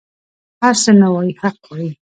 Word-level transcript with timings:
هر 0.61 0.75
څه 0.83 0.91
نه 1.01 1.07
وايي 1.13 1.33
حق 1.41 1.59
وايي. 1.69 1.91